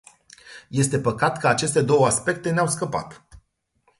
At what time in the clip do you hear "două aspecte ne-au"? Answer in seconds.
1.81-2.67